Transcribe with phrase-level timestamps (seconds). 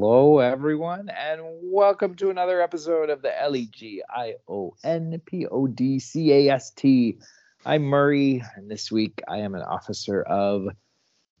[0.00, 5.20] Hello, everyone, and welcome to another episode of the L E G I O N
[5.26, 7.18] P O D C A S T.
[7.66, 10.68] I'm Murray, and this week I am an officer of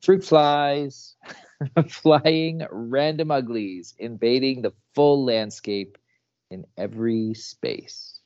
[0.02, 1.14] fruit flies,
[1.88, 5.96] flying random uglies, invading the full landscape
[6.50, 8.18] in every space.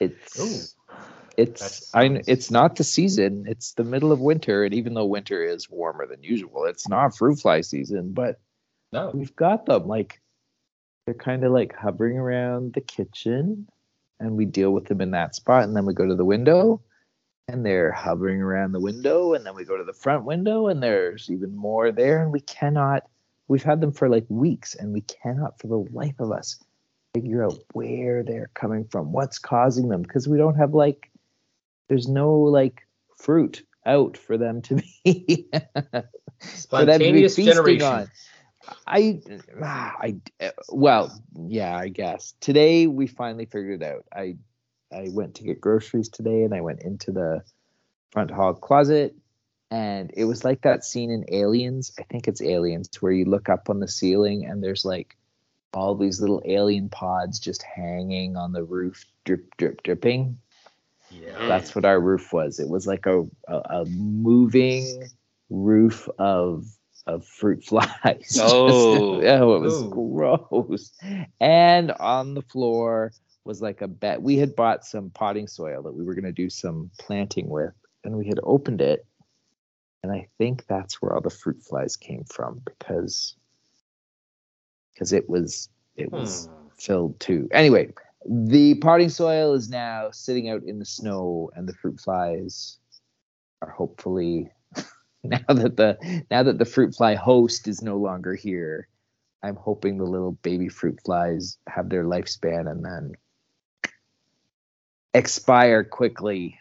[0.00, 0.96] It's Ooh,
[1.36, 3.44] it's I it's not the season.
[3.48, 7.14] It's the middle of winter, and even though winter is warmer than usual, it's not
[7.14, 8.14] fruit fly season.
[8.14, 8.40] But
[8.94, 9.10] no.
[9.12, 10.20] we've got them like
[11.04, 13.68] they're kind of like hovering around the kitchen,
[14.20, 16.80] and we deal with them in that spot, and then we go to the window,
[17.48, 20.82] and they're hovering around the window, and then we go to the front window, and
[20.82, 23.02] there's even more there, and we cannot.
[23.48, 26.58] We've had them for like weeks, and we cannot, for the life of us,
[27.12, 31.10] figure out where they're coming from, what's causing them, because we don't have like,
[31.90, 32.86] there's no like
[33.18, 35.48] fruit out for them to be
[36.70, 37.86] for them to be feasting generation.
[37.86, 38.10] on.
[38.86, 39.20] I,
[39.62, 44.04] ah, I, uh, well, yeah, I guess today we finally figured it out.
[44.12, 44.36] I,
[44.92, 47.42] I went to get groceries today, and I went into the
[48.10, 49.14] front hall closet,
[49.70, 51.92] and it was like that scene in Aliens.
[51.98, 55.16] I think it's Aliens, where you look up on the ceiling, and there's like
[55.72, 60.38] all these little alien pods just hanging on the roof, drip, drip, dripping.
[61.10, 61.48] Yeah.
[61.48, 62.58] That's what our roof was.
[62.58, 65.08] It was like a a, a moving
[65.50, 66.66] roof of
[67.06, 67.88] of fruit flies.
[68.04, 69.20] Just- Oh.
[69.22, 69.90] oh, it was Ooh.
[69.90, 70.92] gross.
[71.40, 73.12] And on the floor
[73.44, 74.22] was like a bed.
[74.22, 77.74] We had bought some potting soil that we were going to do some planting with,
[78.04, 79.04] and we had opened it,
[80.02, 83.36] and I think that's where all the fruit flies came from because
[84.92, 86.68] because it was it was Hmm.
[86.78, 87.48] filled too.
[87.52, 87.92] Anyway,
[88.26, 92.78] the potting soil is now sitting out in the snow, and the fruit flies
[93.60, 94.48] are hopefully
[95.28, 98.88] now that the now that the fruit fly host is no longer here.
[99.42, 103.12] I'm hoping the little baby fruit flies have their lifespan and then
[105.14, 106.58] expire quickly.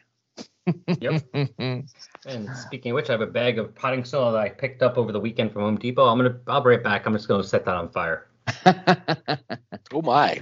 [1.00, 1.24] Yep.
[2.26, 4.98] And speaking of which, I have a bag of potting soil that I picked up
[4.98, 6.06] over the weekend from Home Depot.
[6.06, 7.06] I'm gonna, I'll be right back.
[7.06, 8.28] I'm just gonna set that on fire.
[9.92, 10.42] Oh my.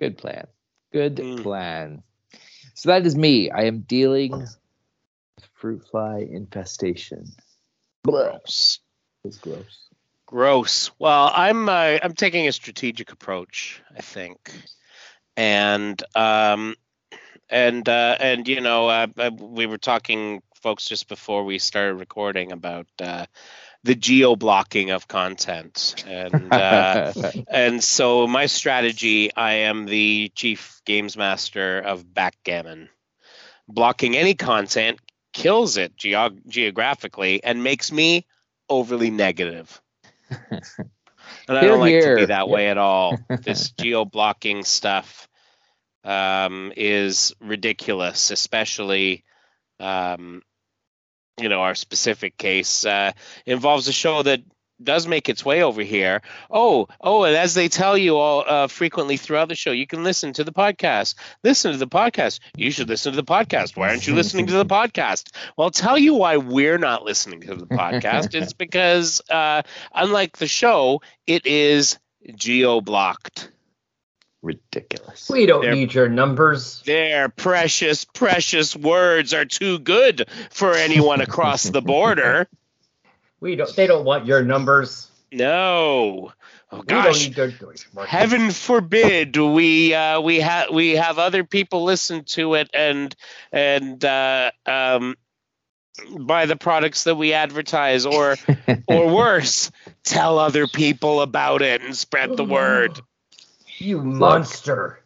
[0.00, 0.46] Good plan.
[0.92, 1.42] Good Mm.
[1.42, 2.02] plan.
[2.74, 3.50] So that is me.
[3.50, 4.63] I am dealing with
[5.64, 7.24] fruit fly infestation.
[8.06, 8.80] Gross.
[9.24, 9.88] It's gross.
[10.26, 10.90] Gross.
[10.98, 14.52] Well, I'm uh, I'm taking a strategic approach, I think,
[15.38, 16.74] and um,
[17.48, 21.94] and uh, and you know, uh, uh, we were talking, folks, just before we started
[21.94, 23.24] recording about uh,
[23.84, 27.14] the geo blocking of content, and uh,
[27.48, 32.90] and so my strategy, I am the chief games master of backgammon.
[33.66, 35.00] Blocking any content
[35.34, 38.26] kills it geog- geographically and makes me
[38.70, 39.82] overly negative.
[41.46, 43.18] And I Hear, don't like to be that way at all.
[43.42, 45.28] This geo blocking stuff
[46.02, 49.24] um, is ridiculous, especially
[49.78, 50.42] um,
[51.40, 53.12] you know our specific case uh,
[53.44, 54.40] involves a show that
[54.82, 56.20] does make its way over here.
[56.50, 60.02] Oh, oh, and as they tell you all uh, frequently throughout the show, you can
[60.04, 61.14] listen to the podcast.
[61.42, 62.40] Listen to the podcast.
[62.56, 63.76] You should listen to the podcast.
[63.76, 65.34] Why aren't you listening to the podcast?
[65.56, 68.34] Well, I'll tell you why we're not listening to the podcast.
[68.34, 69.62] it's because, uh,
[69.94, 71.98] unlike the show, it is
[72.34, 73.50] geo blocked.
[74.42, 75.30] Ridiculous.
[75.30, 76.82] We don't They're- need your numbers.
[76.84, 82.46] Their precious, precious words are too good for anyone across the border.
[83.44, 83.76] We don't.
[83.76, 85.10] They don't want your numbers.
[85.30, 86.32] No.
[86.72, 87.28] Oh We don't gosh.
[87.28, 92.54] need their Deutsche Heaven forbid we uh, we have we have other people listen to
[92.54, 93.14] it and
[93.52, 95.16] and uh, um,
[96.20, 98.36] buy the products that we advertise, or
[98.88, 99.70] or worse,
[100.04, 102.98] tell other people about it and spread the word.
[103.76, 105.00] You monster.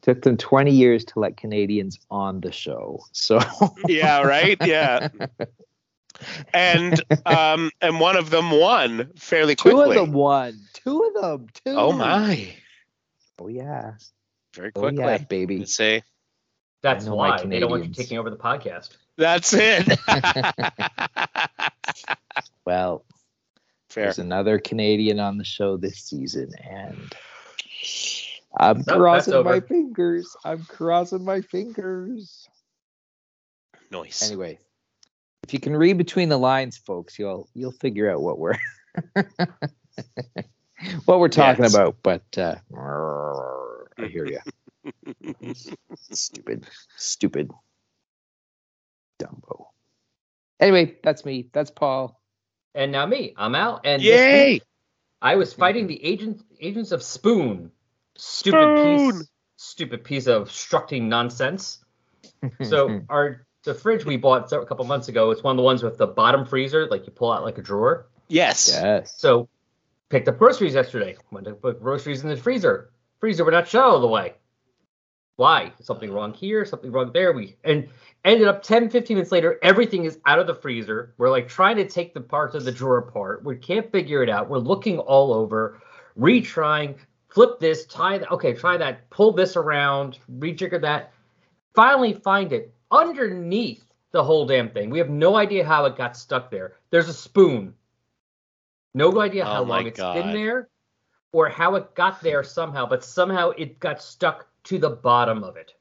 [0.00, 3.00] Took them 20 years to let Canadians on the show.
[3.12, 3.38] So
[3.86, 4.56] Yeah, right.
[4.64, 5.08] Yeah.
[6.52, 9.72] And um and one of them won fairly quickly.
[9.72, 9.96] two quickly.
[9.98, 10.58] of them won.
[10.74, 11.46] Two of them.
[11.64, 11.72] Two.
[11.76, 12.48] Oh my!
[13.38, 13.94] Oh yeah.
[14.54, 14.98] Very Oh quickly.
[15.04, 15.58] yeah, baby.
[15.58, 16.02] Let's see.
[16.82, 17.96] That's I know my why they don't want you Canadians.
[17.96, 18.90] taking over the podcast.
[19.16, 19.98] That's it.
[22.64, 23.04] Well,
[23.88, 24.04] Fair.
[24.04, 27.14] there's another Canadian on the show this season, and
[28.58, 30.36] I'm that's crossing my fingers.
[30.44, 32.46] I'm crossing my fingers.
[33.90, 34.22] Nice.
[34.30, 34.58] Anyway,
[35.48, 38.58] if you can read between the lines, folks, you'll you'll figure out what we're
[41.06, 41.74] what we're talking Yes.
[41.74, 41.96] about.
[42.02, 44.40] But uh, I hear you.
[46.12, 46.66] stupid,
[46.96, 47.50] stupid,
[49.18, 49.68] Dumbo.
[50.60, 51.48] Anyway, that's me.
[51.54, 52.20] That's Paul.
[52.74, 53.32] and now me.
[53.38, 53.86] I'm out.
[53.86, 54.52] And this Yay!
[54.52, 54.62] week,
[55.22, 57.70] I was fighting the agents agents of Spoon.
[58.16, 58.98] Stupid Spoon.
[58.98, 61.82] piece stupid piece of obstructing nonsense.
[62.62, 65.82] So our the fridge we bought a couple months ago, it's one of the ones
[65.82, 68.06] with the bottom freezer, like you pull out like a drawer.
[68.28, 68.70] Yes.
[68.72, 69.14] yes.
[69.16, 69.48] So
[70.08, 71.16] picked up groceries yesterday.
[71.30, 72.90] Went to put groceries in the freezer.
[73.20, 74.34] Freezer would not shut all the way.
[75.36, 75.72] Why?
[75.80, 77.32] Something wrong here, something wrong there.
[77.32, 77.88] We and
[78.24, 81.14] ended up 10, 15 minutes later, everything is out of the freezer.
[81.16, 83.44] We're like trying to take the parts of the drawer apart.
[83.44, 84.50] We can't figure it out.
[84.50, 85.80] We're looking all over,
[86.18, 86.96] retrying,
[87.28, 88.32] flip this, tie that.
[88.32, 91.12] Okay, try that, pull this around, rejigger that.
[91.72, 94.90] Finally find it underneath the whole damn thing.
[94.90, 96.74] We have no idea how it got stuck there.
[96.90, 97.74] There's a spoon.
[98.94, 100.68] No idea how Oh my long it's been there
[101.32, 105.56] or how it got there somehow, but somehow it got stuck to the bottom of
[105.56, 105.74] it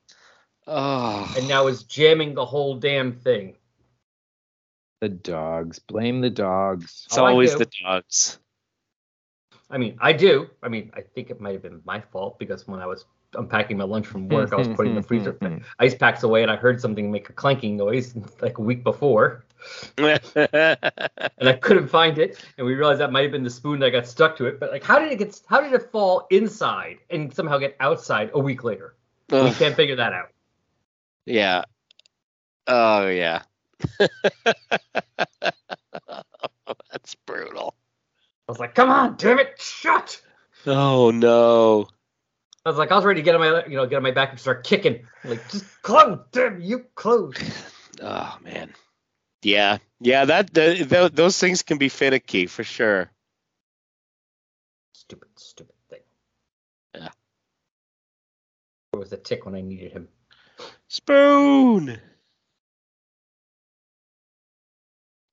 [0.68, 1.34] Oh.
[1.38, 3.56] and now is jamming the whole damn thing.
[5.00, 5.80] The dogs.
[5.80, 7.04] Blame the dogs.
[7.06, 7.60] it's Oh, always do.
[7.60, 8.40] the dogs.
[9.70, 10.50] I mean, I do.
[10.62, 13.06] I mean, I think it might have been my fault because when I was
[13.38, 16.24] unpacking my lunch from hmm, work, I was hmm, putting the hmm, freezer ice packs
[16.24, 19.46] away and I heard something make a clanking noise like a week before
[19.98, 20.20] and
[21.42, 22.44] I couldn't find it.
[22.58, 24.60] And we realized that might have been the spoon that got stuck to it.
[24.60, 28.32] But like, how did it get, how did it fall inside and somehow get outside
[28.34, 28.96] a week later?
[29.30, 30.30] We can't figure that out.
[31.26, 31.64] yeah.
[32.68, 33.44] Oh yeah.
[36.92, 37.76] That's brutal.
[38.48, 40.22] I was like, come on, damn it, shut.
[40.66, 41.88] Oh no.
[42.68, 44.12] I was like, I was ready to get on my, you know, get on my
[44.12, 45.08] back and start kicking.
[45.24, 47.36] Like, just close, damn you, close.
[48.00, 48.76] Oh man.
[49.42, 49.80] Yeah.
[50.00, 50.26] Yeah.
[50.26, 53.10] That the, th those things can be finicky for sure.
[54.94, 56.02] Stupid, stupid thing.
[56.94, 57.08] Yeah.
[58.92, 60.10] Where was the tick when I needed him?
[60.90, 62.00] Spoon.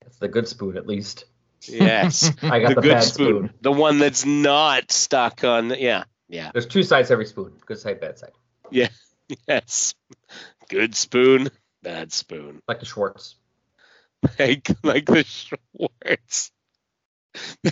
[0.01, 1.27] That's the good spoon, at least.
[1.69, 2.33] Yes.
[2.43, 3.49] I got the the, good bad spoon.
[3.49, 3.51] spoon.
[3.61, 5.69] The one that's not stuck on.
[5.79, 6.05] Yeah.
[6.35, 6.51] Yeah.
[6.53, 7.53] There's two sides to every spoon.
[7.65, 8.33] Good side, bad side.
[8.71, 8.89] Yeah.
[9.49, 9.95] Yes.
[10.69, 11.49] Good spoon.
[11.83, 12.61] Bad spoon.
[12.69, 13.37] Like the Schwartz.
[14.39, 16.51] Like like the Schwartz.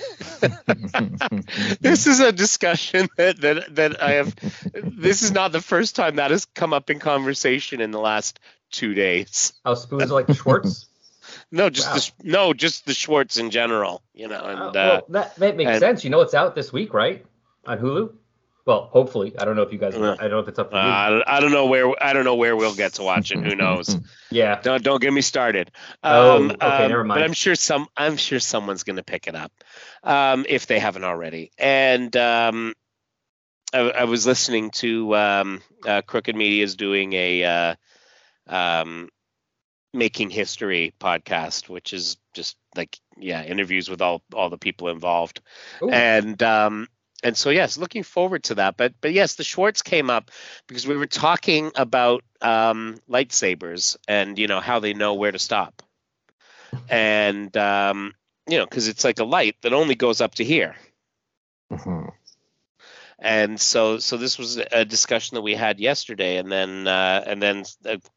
[1.80, 4.34] this is a discussion that, that that I have.
[4.72, 8.40] This is not the first time that has come up in conversation in the last
[8.70, 9.52] two days.
[9.64, 10.86] How spoons are like the Schwartz?
[11.50, 11.94] No, just Wow.
[12.24, 14.02] the no, just the Schwartz in general.
[14.14, 16.02] You know, and uh, well, that, that makes and- sense.
[16.04, 17.24] You know it's out this week, right?
[17.66, 18.12] On Hulu?
[18.64, 19.34] Well, hopefully.
[19.38, 20.82] I don't know if you guys, Uh, I don't know if it's up uh, you.
[20.82, 23.38] I don't- I don't know where I don't know where we'll get to watch it.
[23.38, 23.96] Who knows?
[24.30, 24.60] yeah.
[24.62, 25.70] Don't don't get me started.
[26.04, 27.18] Oh, Um, okay, um, never mind.
[27.18, 29.52] But I'm sure some I'm sure someone's going to pick it up,
[30.04, 31.50] um, if they haven't already.
[31.58, 32.74] And um,
[33.74, 37.74] I, I was listening to um, uh, Crooked Media's doing a uh,
[38.46, 39.08] um,
[39.92, 45.40] making history podcast, which is just like yeah interviews with all all the people involved
[45.82, 45.90] Ooh.
[45.90, 46.88] and um
[47.22, 48.76] and so yes looking forward to that.
[48.76, 50.30] But but yes the schwartz came up
[50.66, 55.38] because we were talking about um lightsabers and you know how they know where to
[55.38, 55.82] stop.
[56.88, 58.14] And um
[58.48, 60.76] you know because it's like a light that only goes up to here.
[61.70, 62.12] Mhm.
[63.18, 66.36] and so so this was a discussion that we had yesterday.
[66.38, 67.64] And then uh, and then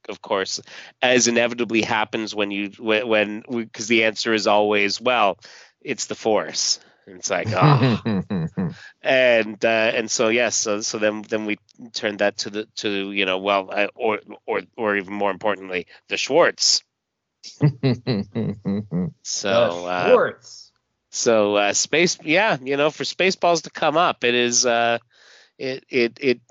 [0.10, 0.62] of course
[1.01, 5.38] as inevitably happens when you when when because the answer is always well
[5.82, 6.80] it's the force.
[7.06, 8.01] And it's like oh
[9.06, 11.58] and uh, and so yes so so then then we
[11.94, 15.88] turned that to the to you know well uh, or or or even more importantly
[16.10, 16.84] the schwartz
[19.24, 20.72] so The uh, Schwartz.
[21.12, 24.98] so uh, space, yeah, you know, for Spaceballs to come up, it is, uh,
[25.58, 26.42] it it it.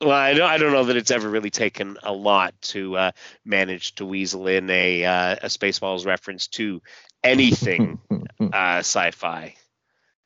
[0.00, 3.10] Well, I don't I don't know that it's ever really taken a lot to uh,
[3.44, 6.82] manage to weasel in a uh, a Spaceballs reference to
[7.22, 7.98] anything
[8.40, 9.54] uh, sci-fi.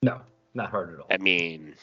[0.03, 0.21] No,
[0.55, 1.07] not hard at all.
[1.11, 1.75] I mean,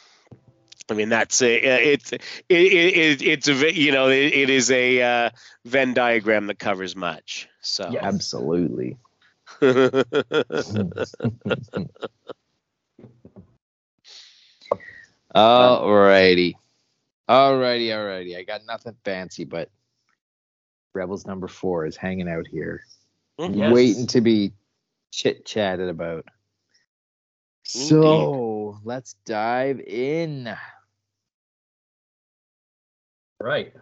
[0.89, 1.55] I mean that's a,
[1.93, 5.29] it's it, it, it it's a you know it, it is a uh,
[5.65, 7.47] Venn diagram that covers much.
[7.61, 8.05] So Yeah.
[8.05, 8.97] Absolutely.
[15.35, 16.55] Alrighty.
[17.29, 18.37] Alrighty, alrighty.
[18.37, 19.69] I got nothing fancy, but
[20.93, 22.83] Rebels number four is hanging out here,
[23.37, 23.71] Yes.
[23.73, 24.51] waiting to be
[25.11, 26.25] chit chatted about.
[27.63, 30.55] So let's dive in.
[33.39, 33.73] Right.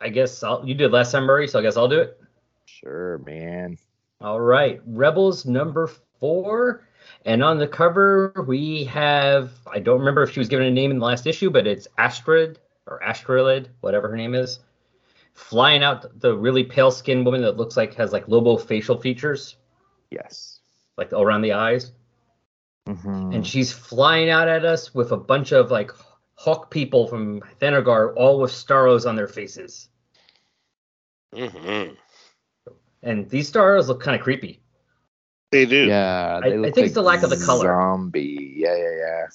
[0.00, 2.20] I guess I'll, you did last time, Murray, so I guess I'll do it.
[2.66, 3.78] Sure, man.
[4.20, 6.86] All right, Rebels number four,
[7.24, 10.90] and on the cover we have I don't remember if she was given a name
[10.90, 14.60] in the last issue, but it's Astrid or Astrolid, whatever her name is,
[15.34, 19.56] flying out the really pale skinned woman that looks like has like Lobo facial features.
[20.10, 20.57] Yes.
[20.98, 21.92] Like around the eyes,
[22.88, 23.34] Mhm.
[23.34, 25.92] and she's flying out at us with a bunch of like
[26.34, 29.88] hawk people from Thanagar, all with starros on their faces.
[31.34, 31.94] Mm-hmm.
[33.02, 34.60] And these starros look kind of creepy.
[35.50, 35.86] They do.
[35.86, 37.68] yeah, I- they I look think it's the lack of the color.
[37.68, 38.54] Zombie.
[38.56, 39.26] Yeah, yeah, yeah.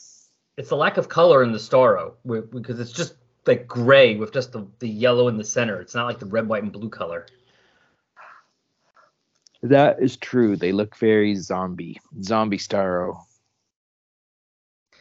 [0.57, 2.13] It's the lack of color in the starro
[2.51, 3.15] because it's just
[3.47, 5.81] like gray with just the, the yellow in the center.
[5.81, 7.25] It's not like the red, white, and blue color.
[9.63, 10.55] That is true.
[10.57, 11.99] They look very zombie.
[12.21, 13.23] Zombie Starro.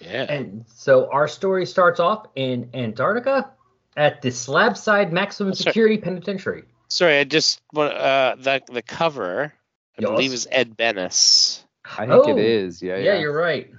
[0.00, 0.23] Yeah.
[0.33, 3.50] And so our story starts off in Antarctica
[3.97, 5.71] at the slab side maximum That's right.
[5.73, 6.64] security penitentiary.
[6.88, 9.52] Sorry, I just want uh the the cover.
[9.99, 10.11] I Yes.
[10.11, 11.64] believe is Ed Benes.
[11.85, 12.83] I think Oh, it is.
[12.83, 13.21] Yeah, Yeah, yeah.
[13.21, 13.71] you're right.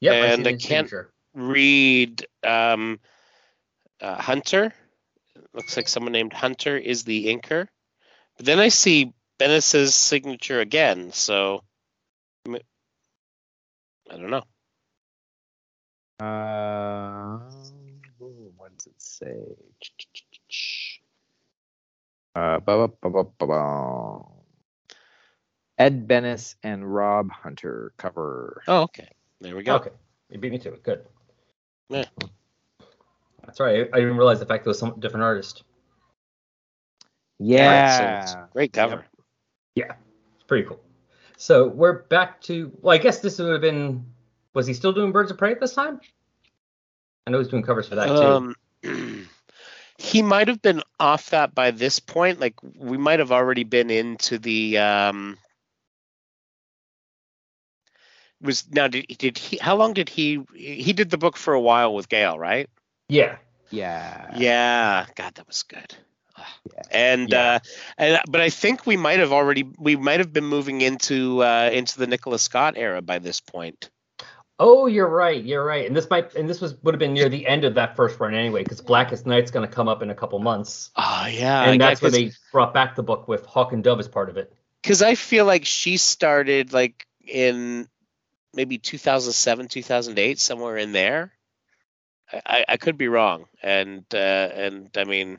[0.00, 1.08] Yep, I see And the I can't- signature.
[1.34, 3.00] Read um,
[4.00, 4.74] uh, Hunter.
[5.54, 7.68] Looks like someone named Hunter is the inker.
[8.36, 11.10] But then I see Benes's signature again.
[11.10, 11.64] So
[12.48, 12.60] I
[14.10, 14.44] don't know.
[16.20, 17.40] Uh,
[18.22, 19.34] ooh, what does it say?
[22.36, 24.22] Uh, ba- ba- ba- ba- ba-
[25.76, 28.62] Ed Benes and Rob Hunter cover.
[28.68, 29.08] Oh, okay.
[29.40, 29.74] There we go.
[29.74, 29.90] Okay,
[30.30, 30.84] you beat me to it.
[30.84, 31.04] Good.
[31.88, 32.04] Yeah.
[33.44, 33.88] That's right.
[33.92, 35.64] I, I didn't realize the fact it was some different artist.
[37.40, 38.24] Yeah.
[38.24, 39.04] So great cover.
[39.74, 39.94] Yeah,
[40.34, 40.80] it's pretty cool.
[41.36, 42.72] So we're back to.
[42.80, 44.06] Well, I guess this would have been.
[44.54, 46.00] Was he still doing Birds of Prey at this time?
[47.26, 48.92] I know he's doing covers for that too.
[48.92, 49.28] Um,
[49.98, 52.40] he might have been off that by this point.
[52.40, 54.78] Like we might have already been into the.
[54.78, 55.38] Um,
[58.40, 59.56] was now did did he?
[59.56, 60.40] How long did he?
[60.54, 62.68] He did the book for a while with Gail, right?
[63.08, 63.36] Yeah.
[63.70, 64.30] Yeah.
[64.36, 65.06] Yeah.
[65.16, 65.94] God, that was good.
[66.90, 67.54] And Yeah.
[67.54, 67.58] uh,
[67.98, 71.70] and but I think we might have already we might have been moving into uh,
[71.72, 73.90] into the Nicola Scott era by this point.
[74.58, 75.42] Oh, you're right.
[75.42, 75.86] You're right.
[75.86, 76.34] And this might.
[76.34, 78.80] And this was would have been near the end of that first run anyway, because
[78.80, 82.10] Blackest Night's going to come up in a couple months, Oh yeah, and that's where
[82.10, 84.52] they brought back the book with Hawk and Dove as part of it.
[84.82, 87.88] because I feel like she started like in
[88.54, 91.32] maybe 2007, 2008, somewhere in there.
[92.30, 94.16] I, I, I could be wrong, and uh,
[94.54, 95.38] and I mean,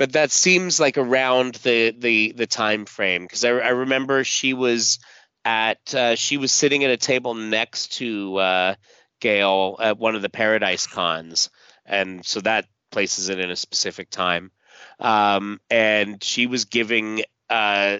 [0.00, 4.54] but that seems like around the the the time frame because I, I remember she
[4.54, 4.98] was
[5.44, 8.74] at uh, she was sitting at a table next to uh,
[9.20, 11.50] Gail at one of the Paradise cons,
[11.84, 14.52] and so that places it in a specific time.
[15.00, 17.98] Um, and she was giving uh,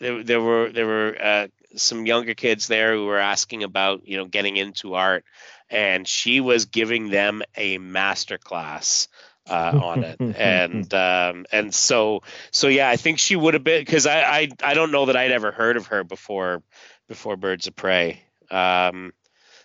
[0.00, 4.16] there, there were there were uh, some younger kids there who were asking about you
[4.16, 5.26] know getting into art,
[5.68, 9.08] and she was giving them a master class
[9.48, 13.80] uh, on it, and um, and so so yeah, I think she would have been
[13.82, 16.62] because I, I I don't know that I'd ever heard of her before
[17.08, 18.22] before Birds of Prey.
[18.50, 19.12] Um,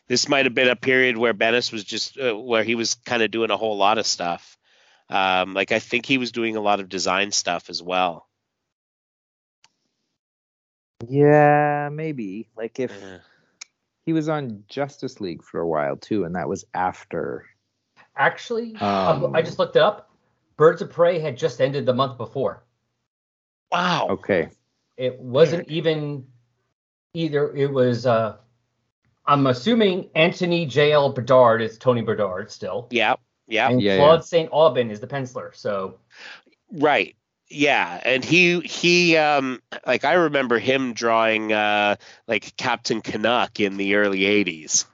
[0.07, 3.23] this might have been a period where Benes was just uh, where he was kind
[3.23, 4.57] of doing a whole lot of stuff.
[5.09, 8.27] Um, like I think he was doing a lot of design stuff as well.
[11.07, 12.49] Yeah, maybe.
[12.55, 13.19] Like if Yeah.
[14.05, 17.45] he was on Justice League for a while too, and that was after.
[18.15, 20.09] Actually, Um, I just looked it up.
[20.57, 22.63] Birds of Prey had just ended the month before.
[23.71, 24.07] Wow.
[24.11, 24.49] Okay.
[24.97, 26.27] It wasn't even
[27.13, 27.55] either.
[27.55, 28.05] It was.
[28.05, 28.37] uh
[29.25, 31.13] I'm assuming Anthony J.L.
[31.13, 33.15] Bedard is Tony Bedard still, Yeah.
[33.47, 33.69] Yeah.
[33.69, 34.49] and Yeah, Claude St.
[34.51, 35.55] Aubin is the penciler.
[35.55, 35.99] So
[36.71, 37.15] Right.
[37.49, 43.77] Yeah, and he he um like I remember him drawing uh like Captain Canuck in
[43.77, 44.85] the early 80s.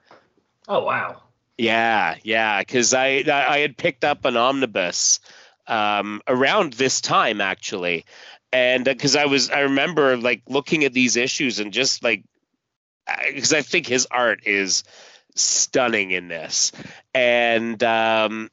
[0.67, 1.21] Oh wow.
[1.57, 5.19] Yeah, yeah, cuz I I had picked up an omnibus
[5.67, 8.05] um around this time actually.
[8.53, 12.23] And because I was I remember like looking at these issues and just like
[13.27, 14.83] because I think his art is
[15.35, 16.71] stunning in this.
[17.13, 18.49] And um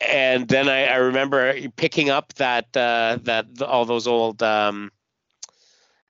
[0.00, 4.92] and then I, I remember picking up that uh, that all those old um,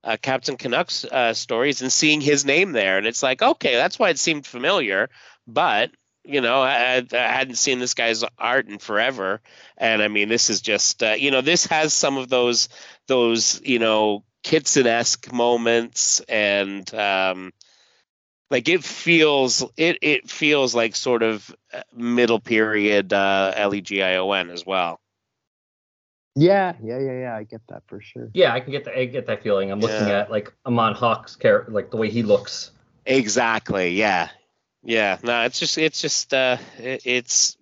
[0.03, 3.99] uh, Captain Canucks uh, stories and seeing his name there, and it's like, okay, that's
[3.99, 5.09] why it seemed familiar,
[5.47, 5.91] but
[6.25, 9.41] you know, I, I hadn't seen this guy's art in forever,
[9.77, 12.69] and I mean, this is just, uh, you know, this has some of those
[13.07, 17.53] those you know Kitson-esque moments, and um,
[18.51, 24.65] like it feels it it feels like sort of uh, middle period uh, L-E-G-I-O-N as
[24.67, 25.01] well.
[26.37, 27.37] Yeah, yeah, yeah, yeah.
[27.37, 28.31] I get that for sure.
[28.35, 28.99] Yeah, I can get that.
[28.99, 29.71] I get that feeling.
[29.71, 30.21] I'm looking Yeah.
[30.21, 32.73] at like Amon Hawk's character, like the way he looks.
[33.07, 33.91] Exactly.
[33.91, 34.31] Yeah.
[34.85, 35.19] Yeah.
[35.23, 37.57] No, it's just it's just uh it, it's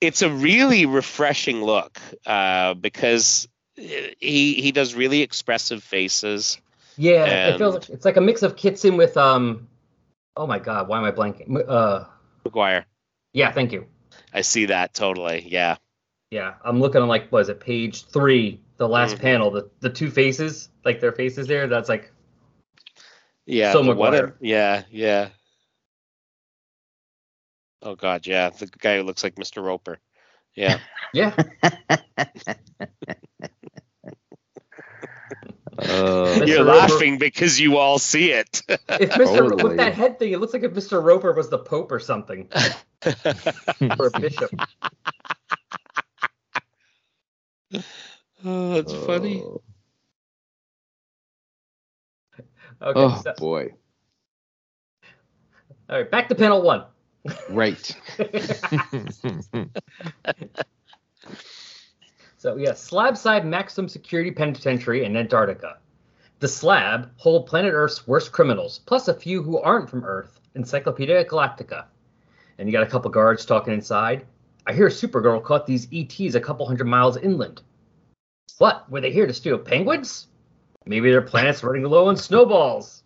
[0.00, 6.58] it's a really refreshing look uh because he he does really expressive faces
[6.96, 9.68] Yeah, it feels like, it's like a mix of Kitson with um.
[10.36, 11.64] Oh my God, why am I blanking?
[11.68, 12.04] Uh,
[12.44, 12.86] Maguire.
[13.32, 13.86] yeah, thank you.
[14.32, 15.46] I see that totally.
[15.48, 15.76] Yeah.
[16.30, 19.20] Yeah, I'm looking on like was it page three, the last Mhm.
[19.20, 21.66] panel, the the two faces, like their faces there.
[21.68, 22.12] That's like
[23.46, 23.72] Yeah.
[23.72, 24.26] So Maguire.
[24.26, 24.82] a- yeah.
[24.90, 25.28] Yeah.
[27.82, 28.26] Oh God.
[28.26, 28.50] Yeah.
[28.50, 29.62] The guy who looks like Mr.
[29.62, 29.98] Roper.
[30.54, 30.78] Yeah.
[31.12, 31.34] yeah.
[35.78, 38.62] Uh, You're Roper- laughing because you all see it.
[38.68, 38.80] If
[39.10, 39.18] Mr.
[39.18, 39.62] Ro- Totally.
[39.64, 41.02] with that head thing, it looks like if Mr.
[41.02, 42.48] Roper was the Pope or something,
[43.98, 44.50] or a bishop.
[48.44, 49.40] oh, that's funny.
[49.44, 49.62] oh,
[52.80, 53.72] Okay, oh, so, boy.
[55.88, 56.84] all right, back to panel one.
[57.50, 57.96] Right.
[62.38, 65.78] So yeah, Slab Side Maximum Security Penitentiary in Antarctica.
[66.38, 70.38] The Slab hold planet Earth's worst criminals, plus a few who aren't from Earth.
[70.54, 71.86] Encyclopedia Galactica.
[72.58, 74.24] And you got a couple guards talking inside.
[74.68, 77.62] I hear Supergirl caught these ETs a couple hundred miles inland.
[78.58, 78.88] What?
[78.88, 80.28] Were they here to steal penguins?
[80.86, 82.97] Maybe their planet's running low on snowballs.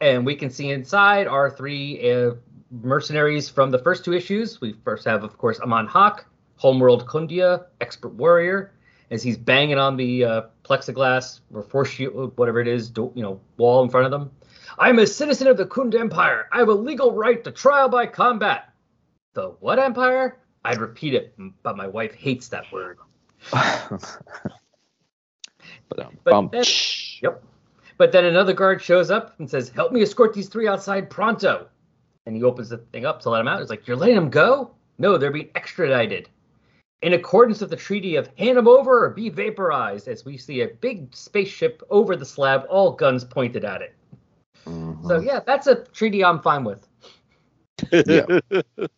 [0.00, 2.32] And we can see inside our three uh,
[2.70, 4.60] mercenaries from the first two issues.
[4.60, 6.24] We first have, of course, Amon Hawk,
[6.56, 8.72] Homeworld Kundia, expert warrior,
[9.10, 13.22] as he's banging on the uh, plexiglass or force shield, whatever it is, do, you
[13.22, 14.30] know, wall in front of them.
[14.78, 16.48] I'm a citizen of the Khund Empire.
[16.52, 18.72] I have a legal right to trial by combat.
[19.34, 20.38] The what empire?
[20.64, 22.98] I'd repeat it, but my wife hates that word.
[23.50, 24.00] but,
[25.98, 26.64] um, But then-
[27.22, 27.44] Yep.
[28.00, 31.68] But then another guard shows up and says, "Help me escort these three outside pronto."
[32.24, 33.60] And he opens the thing up to let them out.
[33.60, 34.70] He's like, "You're letting them go?
[34.96, 36.30] No, they're being extradited."
[37.02, 40.62] In accordance with the treaty of hand them over or be vaporized, as we see
[40.62, 43.94] a big spaceship over the slab, all guns pointed at it.
[44.64, 45.06] Mhm.
[45.06, 46.88] So yeah, that's a treaty I'm fine with.
[47.92, 48.40] Yeah.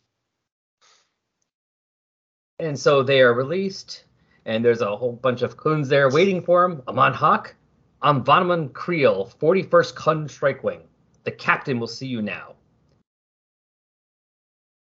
[2.60, 4.04] And so they are released,
[4.44, 6.80] and there's a whole bunch of Kuns there waiting for him.
[6.86, 7.56] Amon Hawk,
[8.02, 10.80] I'm Vonneman Creel, 41st Kun Strike Wing.
[11.24, 12.54] The captain will see you now.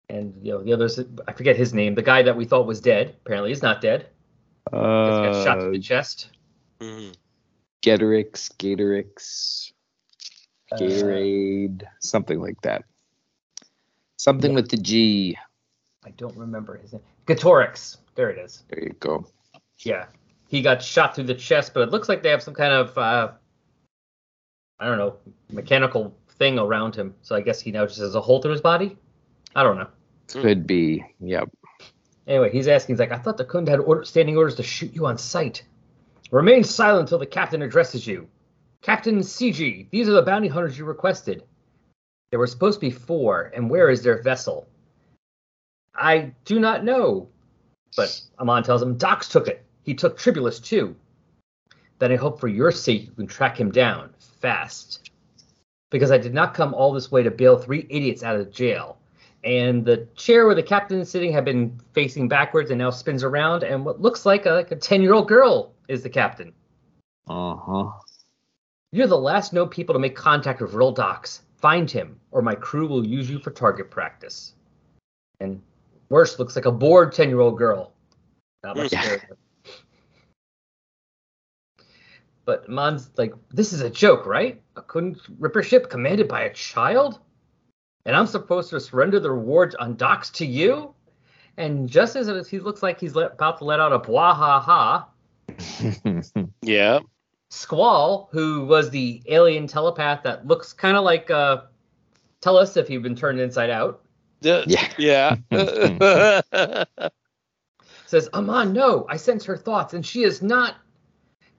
[0.09, 1.95] And you know the others, I forget his name.
[1.95, 4.09] The guy that we thought was dead, apparently he's not dead.
[4.71, 6.31] Guess he got shot to Uh, the chest.
[6.79, 7.15] Mhm.
[7.81, 9.71] Gatorix, Gatorix,
[10.71, 12.83] Uh, something like that.
[14.17, 15.37] Something with the G.
[16.03, 17.01] I don't remember his name.
[17.25, 17.97] Gatorix.
[18.15, 18.63] There it is.
[18.67, 19.25] There you go.
[19.79, 20.07] Yeah,
[20.47, 22.97] he got shot through the chest, but it looks like they have some kind of
[22.97, 23.31] uh,
[24.79, 25.17] I don't know
[25.51, 27.15] mechanical thing around him.
[27.21, 28.97] So I guess he now just has a hole through his body.
[29.55, 29.87] I don't know.
[30.27, 31.03] Could be.
[31.19, 31.49] Yep.
[32.27, 32.95] Anyway, he's asking.
[32.95, 35.63] He's like, I thought the Khund had order, standing orders to shoot you on sight.
[36.31, 38.27] Remain silent until the captain addresses you.
[38.81, 41.43] Captain CG, these are the bounty hunters you requested.
[42.29, 44.67] There were supposed to be four, and where is their vessel?
[45.95, 47.29] I do not know.
[47.95, 49.65] But Amon tells him Dox took it.
[49.87, 50.97] He took Tribulus too.
[51.99, 55.09] Then I hope for your sake you can track him down fast.
[55.89, 58.97] Because I did not come all this way to bail three idiots out of jail.
[59.45, 63.23] And the chair where the captain is sitting had been facing backwards and now spins
[63.23, 66.51] around, and what looks like a, like a 10 year old girl is the captain.
[67.29, 67.91] Uh huh.
[68.91, 71.43] You're the last known people to make contact with Vril Dox.
[71.55, 74.53] Find him, or my crew will use you for target practice.
[75.39, 75.61] And
[76.09, 77.93] worse, looks like a bored 10 year old girl.
[78.65, 79.01] Not much Yeah.
[79.03, 79.37] scarier.
[82.47, 84.61] But Mon's like, this is a joke, right?
[84.77, 87.19] A couldn't Ripper ship commanded by a child?
[88.05, 90.95] And I'm supposed to surrender the rewards on Dox to you?
[91.57, 94.61] And just as he looks like he's let, about to let out a blah ha
[94.61, 95.09] ha,
[96.61, 96.99] Yeah.
[97.49, 101.63] Squall, who was the alien telepath that looks kind of like uh,
[102.39, 104.05] tell us if you've been turned inside out,
[104.41, 104.87] yeah.
[104.97, 105.35] Yeah.
[108.05, 110.75] says, Amon, no, I sense her thoughts, and she is not.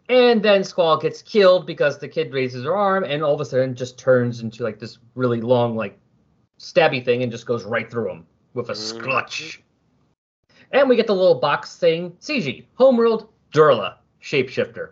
[0.08, 3.44] And then Squall gets killed because the kid raises her arm, and all of a
[3.44, 5.98] sudden just turns into like this really long, like
[6.58, 9.02] stabby thing, and just goes right through him with a Mm.
[9.02, 9.58] sclutch.
[10.72, 14.90] And we get the little box saying, CG, Homeworld, Durla, shapeshifter.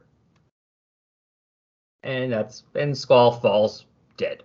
[2.03, 4.43] And that's and Squall falls dead.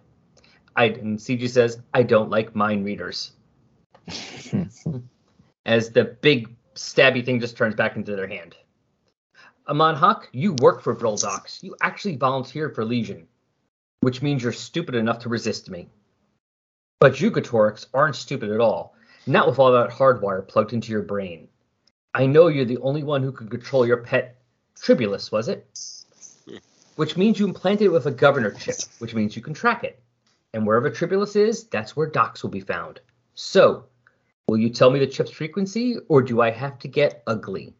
[0.75, 3.33] I and CG says, I don't like mind readers.
[5.65, 8.55] As the big stabby thing just turns back into their hand.
[9.67, 11.63] Amon Hawk, you work for Vril Dox.
[11.63, 13.27] You actually volunteered for Legion,
[14.01, 15.87] which means you're stupid enough to resist me.
[16.99, 18.95] But you, Gatorix, aren't stupid at all.
[19.27, 21.47] Not with all that hardwire plugged into your brain.
[22.13, 24.37] I know you're the only one who could control your pet
[24.75, 25.67] Tribulus, was it?
[26.95, 29.99] which means you implanted it with a governor chip, which means you can track it.
[30.53, 32.99] And wherever Tribulus is, that's where Dox will be found.
[33.33, 33.85] So,
[34.47, 37.73] will you tell me the chip's frequency, or do I have to get ugly?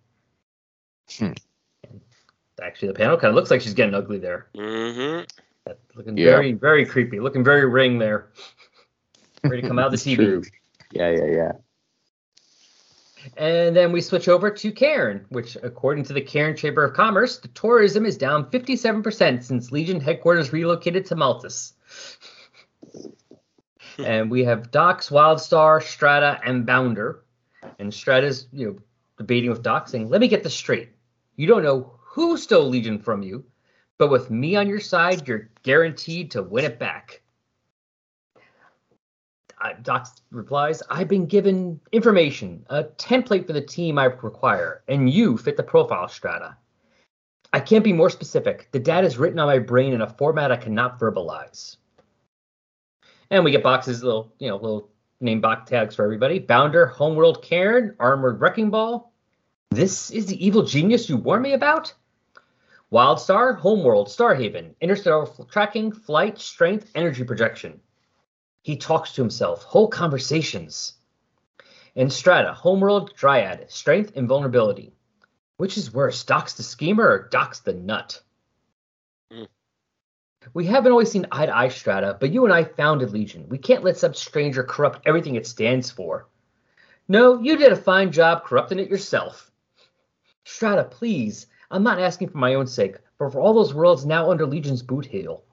[1.18, 1.34] Hmm.
[2.62, 4.48] Actually, the panel kind of looks like she's getting ugly there.
[4.56, 5.24] Mm-hmm.
[5.66, 6.32] That's looking Yeah.
[6.32, 7.20] very, very creepy.
[7.20, 8.30] Looking very ring there.
[9.44, 10.16] Ready to come out of the It's TV.
[10.16, 10.44] true.
[10.92, 11.52] Yeah, yeah, yeah.
[13.38, 17.38] And then we switch over to Cairn, which, according to the Cairn Chamber of Commerce,
[17.38, 21.74] the tourism is down 57% since Legion headquarters relocated to Maltus.
[24.00, 27.20] and we have Dox, Wildstar, Strata, and Bounder.
[27.78, 28.80] And Strata's, you know,
[29.18, 30.90] debating with Dox, saying, "Let me get this straight.
[31.36, 33.46] You don't know who stole Legion from you,
[33.98, 37.22] but with me on your side, you're guaranteed to win it back."
[39.62, 45.10] Uh, Doc replies, I've been given information, a template for the team I require, and
[45.10, 46.58] you fit the profile strata.
[47.54, 48.70] I can't be more specific.
[48.72, 51.78] The data is written on my brain in a format I cannot verbalize.
[53.30, 54.90] And we get boxes, little, you know, little
[55.22, 56.40] name box tags for everybody.
[56.40, 59.14] Bounder, Homeworld Cairn, Armored Wrecking Ball.
[59.70, 61.94] This is the evil genius you warned me about?
[62.92, 67.80] Wildstar, Homeworld, Starhaven, Interstellar Tracking, Flight, Strength, Energy Projection.
[68.64, 70.96] He talks to himself, whole conversations.
[71.96, 74.94] In Strata, Homeworld, Dryad, Strength, Invulnerability.
[75.56, 78.22] Which is worse, Dox the Schemer or Dox the Nut?
[79.32, 79.44] Hmm.
[80.54, 83.48] We haven't always seen eye to eye Strata, but you and I founded Legion.
[83.48, 86.28] We can't let some stranger corrupt everything it stands for.
[87.08, 89.52] No, you did a fine job corrupting it yourself.
[90.44, 91.48] Strata, please.
[91.72, 94.84] I'm not asking for my own sake, but for all those worlds now under Legion's
[94.84, 95.44] boot heel.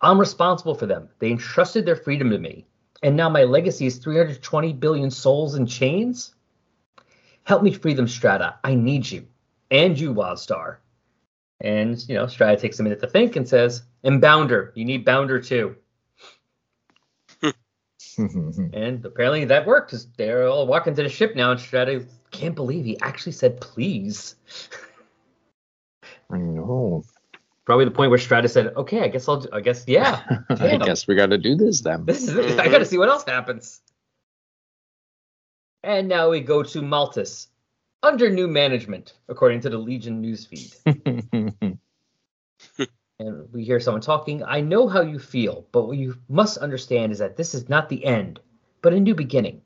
[0.00, 1.08] I'm responsible for them.
[1.18, 2.66] They entrusted their freedom to me.
[3.02, 6.34] And now my legacy is 320 billion souls in chains?
[7.44, 8.56] Help me free them, Strata.
[8.64, 9.26] I need you.
[9.70, 10.78] And you, Wildstar.
[11.60, 14.72] And, you know, Strata takes a minute to think and says, And Bounder.
[14.74, 15.76] You need Bounder too.
[18.18, 22.54] And apparently that worked because they're all walking to the ship now, and Strata can't
[22.54, 24.36] believe he actually said please.
[26.30, 27.04] I know.
[27.64, 29.46] Probably the point where Strata said, "Okay, I guess I'll.
[29.52, 30.22] I guess yeah.
[30.50, 32.04] I guess we got to do this then.
[32.04, 32.58] This is it.
[32.58, 33.80] I got to see what else happens."
[35.82, 37.48] And now we go to Maltus,
[38.02, 40.74] under new management, according to the Legion newsfeed.
[43.18, 44.42] and we hear someone talking.
[44.42, 47.88] I know how you feel, but what you must understand is that this is not
[47.88, 48.40] the end,
[48.82, 49.62] but a new beginning.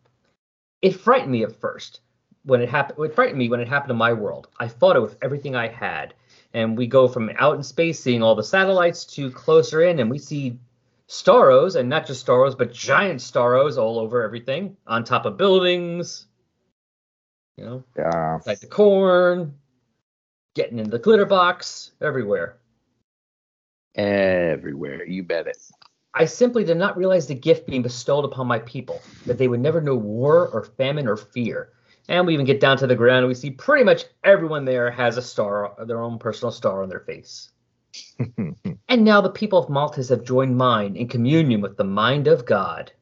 [0.83, 2.01] It frightened me at first
[2.45, 3.05] when it happened.
[3.05, 4.49] It frightened me when it happened in my world.
[4.59, 6.15] I fought it with everything I had,
[6.55, 10.09] and we go from out in space, seeing all the satellites, to closer in, and
[10.09, 10.59] we see
[11.09, 16.27] Staros, and not just Staros, but giant Staros all over everything, on top of buildings.
[17.57, 18.39] You know, yeah.
[18.47, 19.55] like the corn,
[20.55, 22.57] getting in the glitter box, everywhere.
[23.97, 25.05] Everywhere.
[25.05, 25.59] You bet it.
[26.15, 29.61] I simply did not realize the gift being bestowed upon my people, that they would
[29.61, 31.71] never know war or famine or fear.
[32.09, 34.91] And we even get down to the ground and we see pretty much everyone there
[34.91, 37.51] has a star, their own personal star on their face.
[38.89, 42.47] And now the people of Maltus have joined mine in communion with the mind of
[42.47, 42.93] God,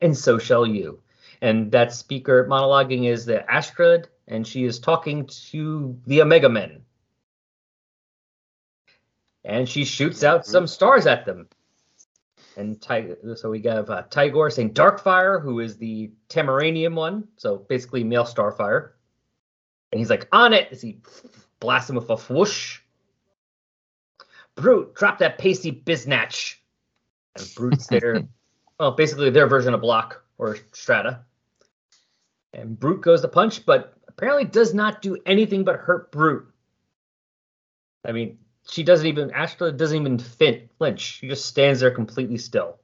[0.00, 1.02] and so shall you.
[1.42, 6.82] And that speaker monologuing is the Astrid, and she is talking to the Omega Men.
[9.44, 11.48] And she shoots out some stars at them.
[12.56, 17.56] And Ty- so we have uh, Tigorr saying Darkfire, who is the Tamaranean one, so
[17.56, 18.90] basically male Starfire.
[19.90, 21.00] And he's like, on it, as he
[21.60, 22.80] blasts him with a whoosh.
[24.56, 26.56] Broot, drop that pasty biznatch.
[27.36, 28.22] And Broot's there.
[28.78, 31.20] well, basically their version of Block or Strata.
[32.52, 36.46] And Broot goes to punch, but apparently does not do anything but hurt Broot.
[38.04, 41.18] I mean, she doesn't even, Astra doesn't even fin- flinch.
[41.18, 42.78] She just stands there completely still.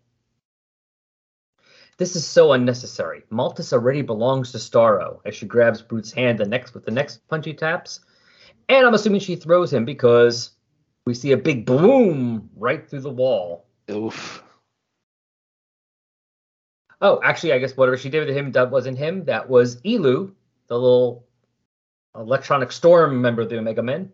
[1.96, 3.24] This is so unnecessary.
[3.30, 7.26] Maltus already belongs to Starro as she grabs Broot's hand the next with the next
[7.28, 8.00] punch he taps.
[8.68, 10.52] And I'm assuming she throws him because
[11.04, 13.66] we see a big boom right through the wall.
[13.90, 14.42] Oof.
[17.02, 19.24] Oh, actually, I guess whatever she did to him, that wasn't him.
[19.24, 20.32] That was Elu,
[20.68, 21.26] the little
[22.14, 24.12] electronic storm member of the Omega Men.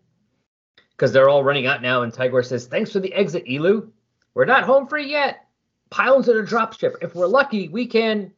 [0.97, 3.89] Because they're all running out now, and Tigorr says, Thanks for the exit, Elu.
[4.33, 5.47] We're not home free yet.
[5.89, 6.95] Pile into the dropship.
[7.01, 8.31] If we're lucky, we can.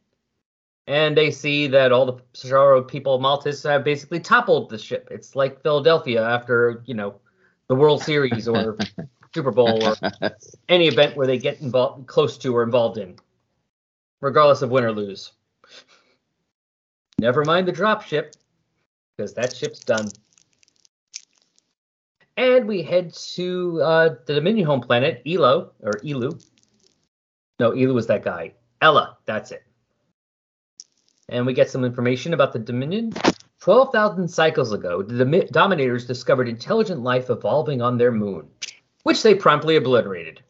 [0.86, 5.08] And they see that all the Pizarro people of Maltus have basically toppled the ship.
[5.10, 7.20] It's like Philadelphia after, you know,
[7.68, 8.76] the World Series or
[9.34, 9.96] Super Bowl or
[10.68, 13.16] any event where they get involved close to or involved in,
[14.20, 15.32] regardless of win or lose.
[17.18, 18.34] Never mind the drop ship,
[19.16, 20.08] because that ship's done.
[22.40, 26.42] And we head to uh, the Dominion home planet, Elo, or Elu.
[27.58, 28.54] No, Elu was that guy.
[28.80, 29.62] Ella, that's it.
[31.28, 33.12] And we get some information about the Dominion.
[33.60, 38.48] 12,000 cycles ago, the Domi- Dominators discovered intelligent life evolving on their moon,
[39.02, 40.40] which they promptly obliterated.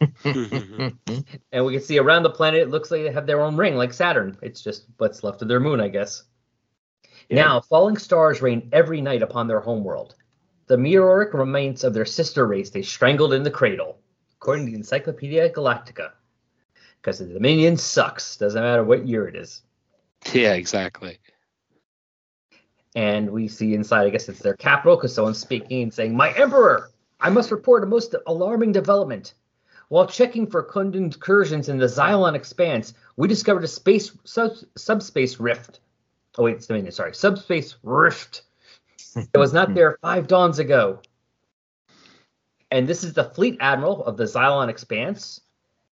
[0.24, 3.74] And we can see around the planet, it looks like they have their own ring,
[3.74, 4.38] like Saturn.
[4.40, 6.22] It's just what's left of their moon, I guess.
[7.28, 7.42] Yeah.
[7.42, 10.14] Now, falling stars rain every night upon their homeworld.
[10.68, 13.98] The meteoric remains of their sister race they strangled in the cradle,
[14.34, 16.10] according to the Encyclopedia Galactica.
[17.00, 19.62] Because the Dominion sucks, doesn't matter what year it is.
[20.34, 21.18] yeah, exactly.
[22.94, 26.32] And we see inside, I guess it's their capital, because someone's speaking and saying, My
[26.36, 29.34] Emperor, I must report a most alarming development.
[29.88, 35.80] While checking for incursions in the Xylon expanse, we discovered a space sub, subspace rift.
[36.36, 38.42] Oh wait, it's Dominion, sorry, subspace rift.
[39.32, 41.00] It was not there five dawns ago.
[42.70, 45.40] And this is the fleet admiral of the Xylon expanse,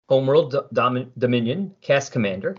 [0.09, 2.57] Homeworld Dom- Dominion, caste commander.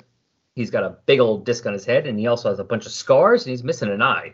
[0.54, 2.86] He's got a big old disc on his head, and he also has a bunch
[2.86, 4.34] of scars, and he's missing an eye.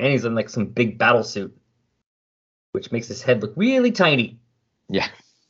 [0.00, 1.56] And he's in like some big battle suit,
[2.72, 4.40] which makes his head look really tiny
[4.88, 5.06] Yeah.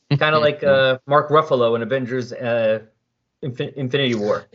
[0.19, 2.81] kind of like uh, Mark Ruffalo in Avengers uh,
[3.43, 4.45] Infin- Infinity War.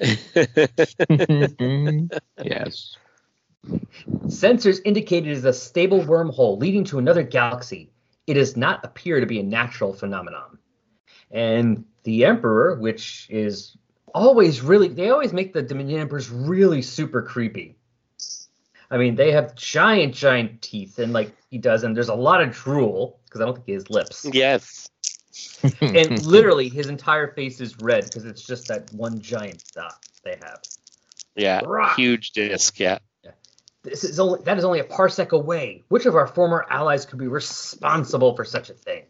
[2.45, 2.97] yes.
[4.27, 7.91] Sensors indicate it is a stable wormhole leading to another galaxy.
[8.27, 10.59] It does not appear to be a natural phenomenon.
[11.31, 13.77] And the Emperor, which is
[14.15, 17.77] always really, they always make the Dominion Emperors really super creepy.
[18.91, 22.43] I mean, they have giant, giant teeth, and like he does, and there's a lot
[22.43, 24.27] of drool because I don't think he has lips.
[24.33, 24.89] yes.
[25.81, 30.37] and literally his entire face is red because it's just that one giant dot they
[30.43, 30.61] have.
[31.37, 31.95] Yeah.
[31.95, 32.81] Huge disc.
[32.81, 32.99] Yeah.
[33.83, 35.83] This is only that is only a parsec away.
[35.89, 39.05] Which of our former allies could be responsible for such a thing?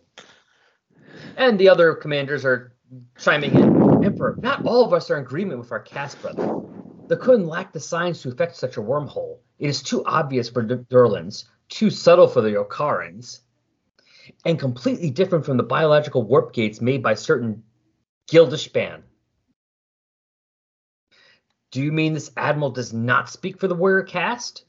[1.36, 2.72] And the other commanders are
[3.18, 4.04] chiming in.
[4.04, 6.60] Emperor, not all of us are in agreement with our caste brother.
[7.08, 9.38] The Kun lack the science to affect such a wormhole.
[9.58, 13.40] It is too obvious for the Durlans, too subtle for the Okaarans,
[14.44, 17.62] and completely different from the biological warp gates made by certain
[18.30, 19.02] Gil'Dishpan.
[21.70, 24.64] Do you mean this admiral does not speak for the warrior caste?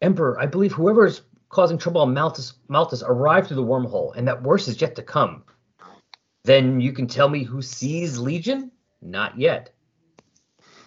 [0.00, 4.26] Emperor, I believe whoever is causing trouble on Malthus, Malthus arrived through the wormhole, and
[4.28, 5.44] that worse is yet to come.
[6.44, 8.70] Then you can tell me who sees Legion?
[9.00, 9.72] Not yet.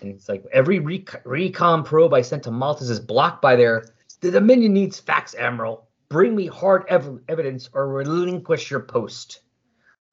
[0.02, 3.86] And it's like every rec- recon probe I sent to Malthus is blocked by their.
[4.22, 5.88] The Dominion needs facts, Admiral.
[6.10, 9.42] Bring me hard ev- evidence or relinquish your post.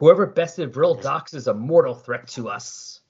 [0.01, 3.02] Whoever bested Vril Dox is a mortal threat to us.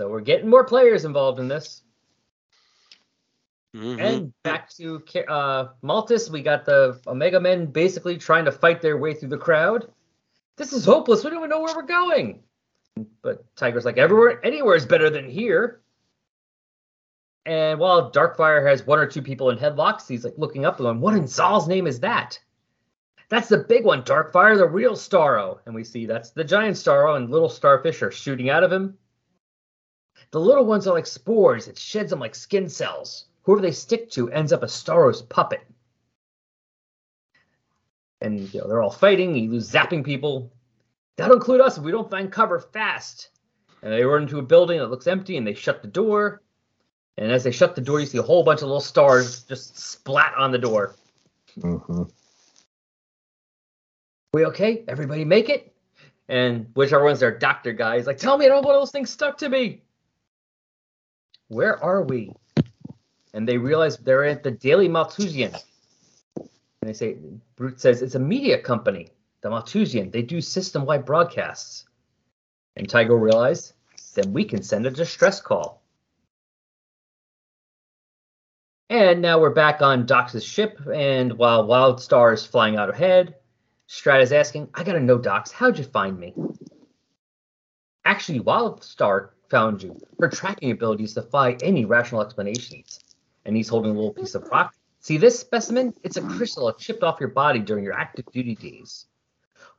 [0.00, 1.82] So we're getting more players involved in this.
[3.76, 4.00] Mhm.
[4.00, 8.96] And back to uh, Maltus, we got the Omega Men basically trying to fight their
[8.96, 9.92] way through the crowd.
[10.56, 11.22] This is hopeless.
[11.22, 12.42] We don't even know where we're going.
[13.20, 15.82] But Tiger's like, everywhere, anywhere is better than here.
[17.44, 20.84] And while Darkfire has one or two people in headlocks, he's like looking up and
[20.86, 22.38] going, What in X'Hal's name is that?
[23.28, 25.58] That's the big one, Darkfire, the real Starro.
[25.66, 28.96] And we see that's the giant Starro, and little starfish are shooting out of him.
[30.32, 31.68] The little ones are like spores.
[31.68, 33.26] It sheds them like skin cells.
[33.42, 35.62] Whoever they stick to ends up a Starro's puppet.
[38.20, 39.34] And you know, they're all fighting.
[39.34, 40.52] He was zapping people.
[41.16, 43.30] That'll include us if we don't find cover fast.
[43.82, 46.42] And they run into a building that looks empty, and they shut the door.
[47.16, 49.78] And as they shut the door, you see a whole bunch of little stars just
[49.78, 50.94] splat on the door.
[51.58, 52.02] Mm-hmm.
[54.32, 54.84] We okay?
[54.86, 55.74] Everybody make it?
[56.28, 59.10] And whichever one's their doctor guy is like, tell me I don't want those things
[59.10, 59.82] stuck to me.
[61.50, 62.32] Where are we?
[63.34, 65.52] And they realize they're at the Daily Malthusian.
[66.36, 66.48] And
[66.82, 67.16] they say,
[67.56, 69.10] Broot says, it's a media company,
[69.40, 70.12] the Malthusian.
[70.12, 71.86] They do system wide broadcasts.
[72.76, 73.72] And Tygo realized,
[74.14, 75.82] then we can send a distress call.
[78.88, 83.34] And now we're back on Dox's ship, and while Wildstar is flying out ahead,
[83.88, 86.32] Strat is asking, I gotta know, Dox, how'd you find me?
[88.04, 89.98] Actually, Wildstar found you.
[90.18, 93.00] Her tracking abilities defy any rational explanations.
[93.44, 94.74] And he's holding a little piece of rock.
[95.00, 95.94] See this specimen?
[96.02, 99.06] It's a crystal chipped off your body during your active duty days.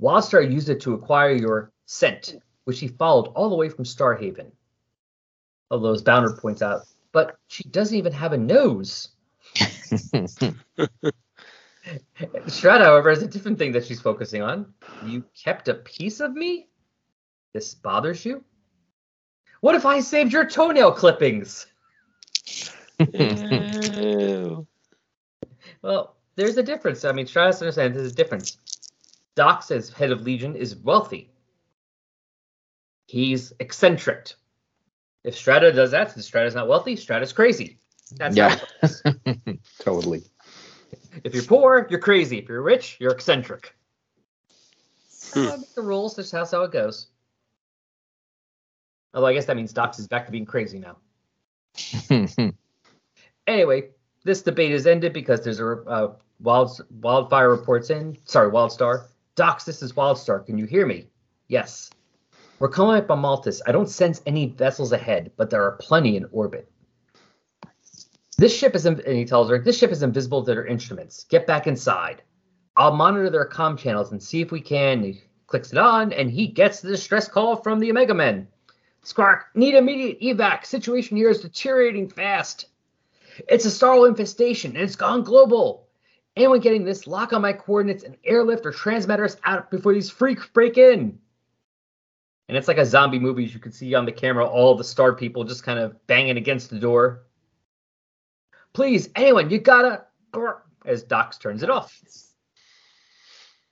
[0.01, 4.51] Wildstar used it to acquire your scent, which he followed all the way from Starhaven.
[5.69, 6.81] Although as Bounder points out,
[7.11, 9.09] but she doesn't even have a nose.
[12.47, 14.73] Strat, however, has a different thing that she's focusing on.
[15.05, 16.67] You kept a piece of me?
[17.53, 18.43] This bothers you?
[19.61, 21.67] What if I saved your toenail clippings?
[25.81, 27.05] Well, there's a difference.
[27.05, 28.57] I mean, Strata understands there's a difference.
[29.35, 31.31] Dox, as head of Legion, is wealthy.
[33.07, 34.33] He's eccentric.
[35.23, 36.95] If Strata does that, then Strata's not wealthy.
[36.95, 37.77] Strata's crazy.
[38.15, 38.59] That's yeah.
[39.79, 40.23] totally.
[41.23, 42.39] If you're poor, you're crazy.
[42.39, 43.75] If you're rich, you're eccentric.
[45.33, 45.61] Hmm.
[45.75, 46.15] The rules.
[46.15, 47.07] That's how how it goes.
[49.13, 50.97] Although I guess that means Dox is back to being crazy now.
[53.47, 53.89] Anyway,
[54.23, 58.17] this debate is ended because there's a uh, wild wildfire reports in.
[58.25, 59.07] Sorry, Wildstar.
[59.35, 60.45] Dox, this is Wildstar.
[60.45, 61.07] Can you hear me?
[61.47, 61.89] Yes.
[62.59, 63.61] We're coming up on Maltus.
[63.65, 66.71] I don't sense any vessels ahead, but there are plenty in orbit.
[68.37, 71.25] This ship is, and he tells her, this ship is invisible to their instruments.
[71.25, 72.21] Get back inside.
[72.77, 75.03] I'll monitor their comm channels and see if we can.
[75.03, 78.47] He clicks it on, and he gets the distress call from the Omega Men.
[79.03, 80.65] Squark, need immediate evac.
[80.65, 82.67] Situation here is deteriorating fast.
[83.49, 85.87] It's a starl infestation, and it's gone global.
[86.35, 90.09] Anyone getting this, lock on my coordinates and airlift or transmitter us out before these
[90.09, 91.19] freaks break in.
[92.47, 93.45] And it's like a zombie movie.
[93.45, 96.37] As you can see on the camera all the star people just kind of banging
[96.37, 97.23] against the door.
[98.73, 100.05] Please, anyone, you gotta.
[100.85, 102.01] As Dox turns it off.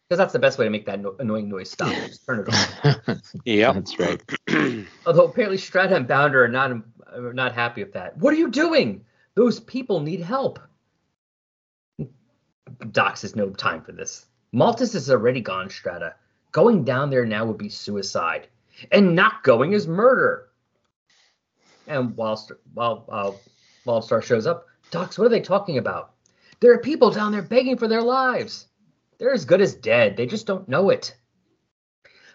[0.09, 1.93] Because that's the best way to make that no- annoying noise stop.
[1.93, 3.21] Just turn it off.
[3.45, 3.75] Yep.
[3.75, 4.21] That's right.
[5.05, 6.71] Although apparently Strata and Bounder are not
[7.13, 8.17] are not happy with that.
[8.17, 9.05] What are you doing?
[9.35, 10.59] Those people need help.
[12.91, 14.25] Dox has no time for this.
[14.51, 16.15] Maltus is already gone, Strata.
[16.51, 18.47] Going down there now would be suicide,
[18.91, 20.49] and not going is murder.
[21.85, 23.31] And while while uh,
[23.85, 26.13] Wildstar shows up, Dox, what are they talking about?
[26.61, 28.68] There are people down there begging for their lives.
[29.19, 30.17] They're as good as dead.
[30.17, 31.15] They just don't know it.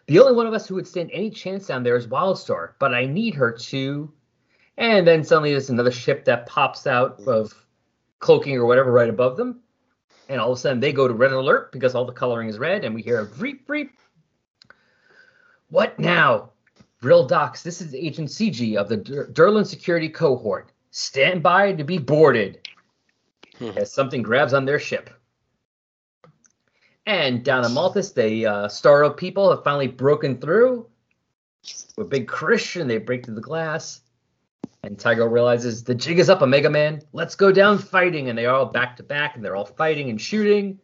[0.07, 2.94] The only one of us who would stand any chance down there is Wildstar, but
[2.94, 4.12] I need her to.
[4.77, 7.55] And then suddenly there's another ship that pops out of
[8.18, 9.61] cloaking or whatever right above them.
[10.29, 12.59] And all of a sudden they go to red alert because all the coloring is
[12.59, 13.90] red, and we hear a vreep vreep.
[15.68, 16.51] What now?
[17.01, 20.73] Vril Dox, this is Agent CG of the Dur- Security Cohort.
[20.90, 22.66] Stand by to be boarded.
[23.59, 23.70] Hmm.
[23.77, 25.11] As something grabs on their ship.
[27.07, 30.87] And down in Maltus, the uh, Starro people have finally broken through.
[31.97, 34.01] With Big Christian, they break through the glass.
[34.83, 37.01] And Tigorr realizes the jig is up, Omega Man.
[37.12, 38.29] Let's go down fighting.
[38.29, 40.79] And they're all back to back, and they're all fighting and shooting.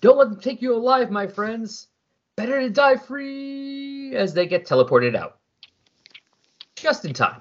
[0.00, 1.88] Don't let them take you alive, my friends.
[2.36, 5.38] Better to die free as they get teleported out.
[6.76, 7.40] Just in time.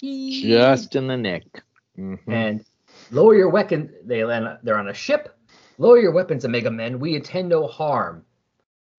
[0.00, 1.62] Just in the nick.
[1.98, 2.18] Mhm.
[2.28, 2.64] and
[3.10, 3.92] lower your weapon.
[4.04, 4.58] They land.
[4.62, 5.36] They're on a ship.
[5.78, 6.98] Lower your weapons, Omega Men.
[6.98, 8.24] We intend no harm.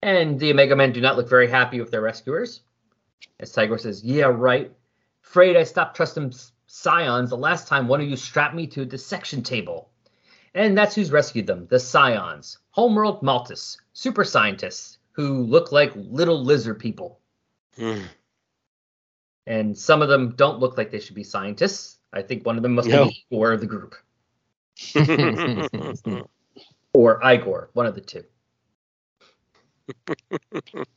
[0.01, 2.61] And the Omega Men do not look very happy with their rescuers.
[3.39, 4.71] As Tigorr says, "Yeah, right.
[5.23, 6.33] Afraid I stopped trusting
[6.67, 9.89] Scions the last time one of you strapped me to a dissection table."
[10.53, 16.41] And that's who's rescued them: the Scions, homeworld Maltus, super scientists who look like little
[16.41, 17.19] lizard people.
[17.75, 18.03] Hmm.
[19.45, 21.97] And some of them don't look like they should be scientists.
[22.13, 23.07] I think one of them must No.
[23.07, 23.95] be Igor of the group.
[26.93, 28.23] or Igor, one of the two.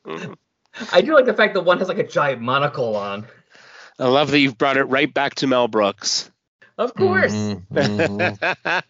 [0.93, 3.27] I do like the fact that one has like a giant monocle on.
[3.99, 6.31] I love that you've brought it right back to Mel Brooks.
[6.79, 7.33] Of course.
[7.33, 8.83] Mhm, mhm.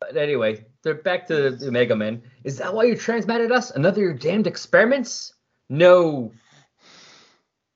[0.00, 2.22] But anyway, they're back to the Mega Man.
[2.44, 3.70] Is that why you transmitted us?
[3.70, 5.34] Another of your damned experiments?
[5.68, 6.32] No.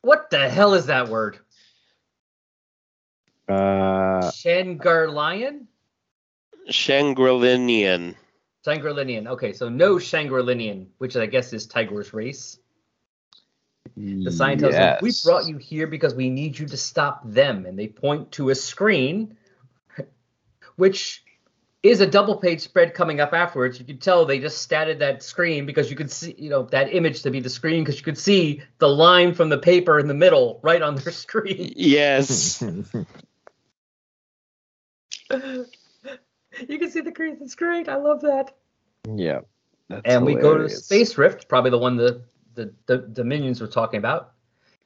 [0.03, 1.39] What the hell is that word?
[3.53, 5.67] Uh, Shangarlian?
[6.69, 8.15] Shangri-Linian.
[8.65, 9.27] Shangri-Linian.
[9.29, 12.59] Okay, so no Shangri-Linian, which I guess is Tigorr's race.
[13.97, 17.67] The sign tells them, We brought you here because we need you to stop them.
[17.67, 19.37] And they point to a screen,
[20.77, 21.25] which
[21.83, 23.79] is a double page spread coming up afterwards.
[23.79, 26.95] You can tell they just statted that screen because you could see, you know, that
[26.95, 30.07] image to be the screen because you could see the line from the paper in
[30.07, 31.73] the middle right on their screen.
[31.77, 32.65] Yes.
[35.31, 37.39] you can see the crease.
[37.41, 37.89] It's great.
[37.89, 38.55] I love that.
[39.15, 39.41] yeah.
[39.89, 40.69] That's and we go to.
[40.69, 42.23] Space Rift, probably the one the,
[42.55, 44.33] the, the Dominions were talking about.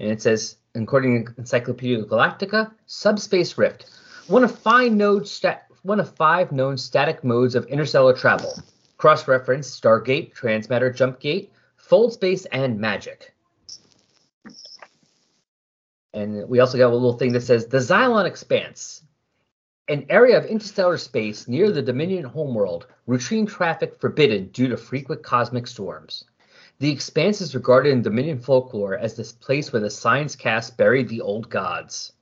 [0.01, 3.87] And it says, according to Encyclopedia Galactica, subspace rift,
[4.27, 8.53] one of five node stat, one of five known static modes of interstellar travel.
[8.99, 13.35] Cross-reference Stargate, Transmatter, Jump Gate, Fold Space, and Magic.
[16.15, 19.03] And we also got a little thing that says the Xylon Expanse,
[19.89, 25.23] an area of interstellar space near the Dominion homeworld, routine traffic forbidden due to frequent
[25.23, 26.25] cosmic storms.
[26.81, 31.09] The expanse is regarded in Dominion folklore as this place where the science caste buried
[31.09, 32.13] the old gods.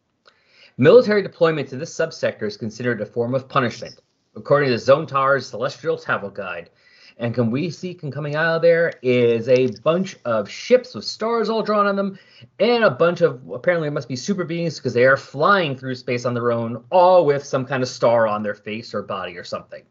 [0.77, 3.99] Military deployment to this subsector is considered a form of punishment,
[4.37, 6.69] according to Zontar's Celestial Travel Guide.
[7.17, 11.05] And can we see can coming out of there is a bunch of ships with
[11.05, 12.19] stars all drawn on them,
[12.59, 15.95] and a bunch of apparently it must be super beings because they are flying through
[15.95, 19.39] space on their own, all with some kind of star on their face or body
[19.39, 19.83] or something.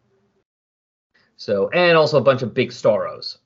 [1.37, 3.37] So, and also a bunch of big Starros.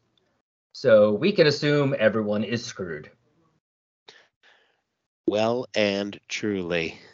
[0.74, 3.12] So we can assume everyone is screwed.
[5.28, 7.00] Well and truly.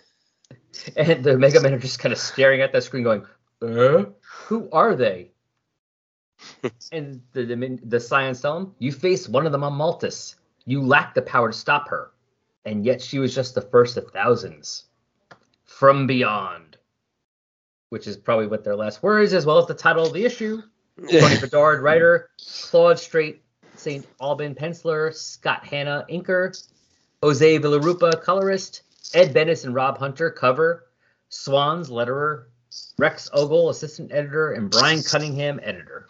[0.97, 3.27] And the Mega Men are just kind of staring at that screen, going,
[3.61, 4.05] uh,
[4.47, 5.32] "Who are they?"
[6.91, 7.99] And the, the
[8.41, 10.35] tell him, "You face one of them on Maltus.
[10.65, 12.11] You lack the power to stop her,
[12.65, 14.85] and yet she was just the first of thousands
[15.65, 16.77] from beyond."
[17.89, 20.61] Which is probably what their last words, as well as the title of the issue.
[21.11, 22.29] Tony Bedard, writer,
[22.69, 23.43] Claude Straight,
[23.75, 24.05] St.
[24.19, 26.55] Aubin, penciler, Scott Hanna, inker,
[27.21, 28.83] Jose Villarrubia, colorist,
[29.13, 30.85] Ed Benes and Rob Hunter, cover,
[31.29, 32.45] Swans, letterer,
[32.97, 36.07] Rex Ogle, assistant editor, and Brian Cunningham, editor.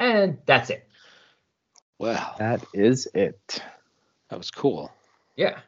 [0.00, 0.88] And that's it.
[1.98, 3.62] Wow, That is it.
[4.30, 4.90] that was cool.
[5.36, 5.58] Yeah.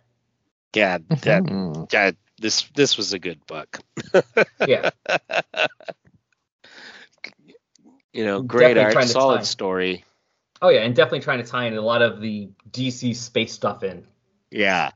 [0.75, 3.79] Yeah, that yeah, this this was a good book.
[4.67, 4.91] Yeah.
[8.15, 10.05] You know, great Definitely art, solid story.
[10.61, 10.81] Oh, yeah.
[10.81, 14.07] And definitely trying to tie in a lot of the DC space stuff in.
[14.51, 14.91] Yeah.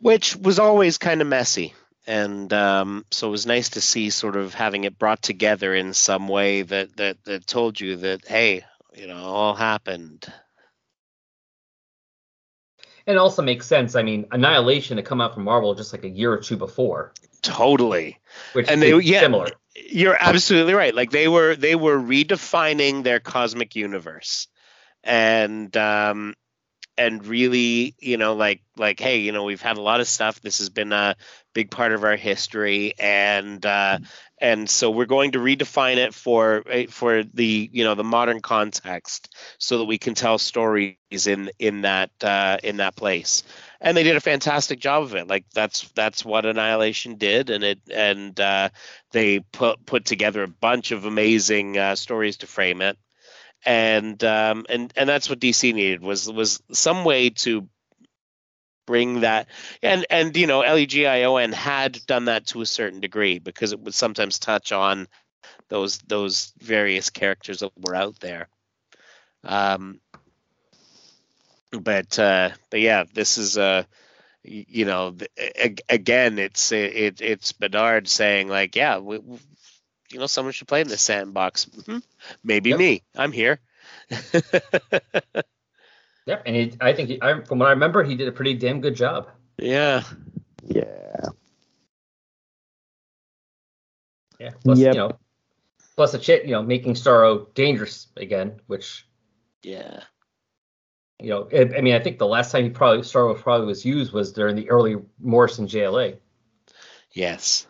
[0.00, 1.74] Which was always kind of messy.
[2.06, 5.94] And um, so it was nice to see sort of having it brought together in
[5.94, 10.26] some way that that that told you that hey, you know, all happened.
[13.06, 13.96] And it also makes sense.
[13.96, 17.12] I mean, Annihilation had come out from Marvel just like a year or two before,
[17.42, 18.18] Totally.
[18.54, 19.20] which And they- yeah.
[19.20, 19.48] similar.
[19.76, 20.94] You're absolutely right.
[20.94, 24.46] Like they were they were redefining their cosmic universe.
[25.02, 26.34] And um
[26.96, 30.40] and really, you know, like like hey, you know, we've had a lot of stuff.
[30.40, 31.16] This has been a
[31.54, 33.98] big part of our history and uh
[34.38, 38.40] and so we're going to redefine it for eh, for the you know the modern
[38.40, 40.96] context so that we can tell stories
[41.26, 43.42] in in that uh in that place.
[43.80, 45.28] And they did a fantastic job of it.
[45.28, 48.68] Like that's that's what annihilation did and it and uh
[49.12, 52.98] they put put together a bunch of amazing uh, stories to frame it.
[53.64, 57.68] And um and and that's what dc needed was was some way to
[58.86, 59.48] bring that
[59.82, 63.94] and and you know legion had done that to a certain degree because it would
[63.94, 65.06] sometimes touch on
[65.68, 68.48] those those various characters that were out there
[69.44, 70.00] um
[71.72, 73.82] but uh but yeah this is uh
[74.44, 75.16] you know
[75.88, 79.38] again it's it it's bedard saying like yeah we, we-
[80.12, 82.02] you know someone should play in the sandbox Mhm.
[82.44, 82.78] maybe Yep.
[82.78, 83.60] me i'm here
[86.26, 86.42] Yep.
[86.46, 88.80] And he, I think, he, I, from what I remember, he did a pretty damn
[88.80, 89.28] good job.
[89.58, 90.02] yeah
[90.62, 91.28] Yeah.
[94.40, 94.50] Yeah.
[94.64, 94.94] Plus, Yep.
[94.94, 95.18] you know,
[95.96, 99.06] plus the chit, you know, making Starro dangerous again, which,
[99.62, 100.02] yeah
[101.20, 103.84] you know, I, I mean, I think the last time he probably Starro probably was
[103.84, 106.18] used was during the early Morrison JLA,
[107.12, 107.66] yes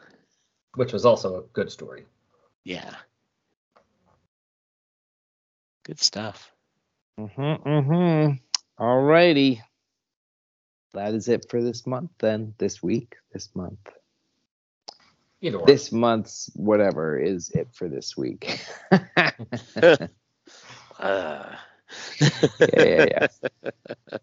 [0.76, 2.06] which was also a good story.
[2.64, 2.94] yeah
[5.84, 6.50] good stuff
[7.20, 8.32] Mm-hmm, mm-hmm.
[8.78, 9.62] All righty.
[10.92, 12.54] That is it for this month then.
[12.58, 13.78] This week, this month.
[15.40, 15.64] Either way.
[15.66, 18.58] This month's whatever is it for this week.
[18.90, 19.00] uh,
[20.98, 21.56] yeah,
[22.76, 23.26] yeah, yeah.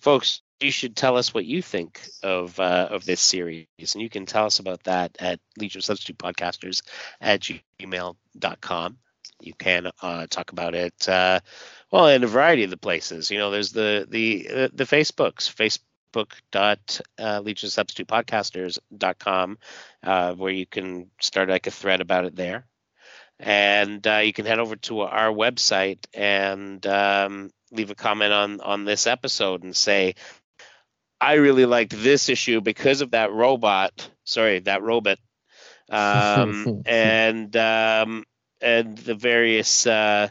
[0.00, 4.08] folks you should tell us what you think of uh, of this series and you
[4.08, 6.82] can tell us about that at legion substitute podcasters
[7.20, 8.98] at gmail.com
[9.46, 11.40] you can uh, talk about it uh,
[11.90, 13.30] well in a variety of the places.
[13.30, 19.58] You know there's the the uh, the facebooks facebook dot uh, legion substitute podcasters.com
[20.02, 22.66] uh, where you can start like a thread about it there.
[23.38, 28.60] And uh, you can head over to our website and um, leave a comment on
[28.60, 30.14] on this episode and say
[31.20, 35.18] i really liked this issue because of that robot sorry that robot.
[35.88, 38.24] Um, and um,
[38.62, 40.28] and the various uh,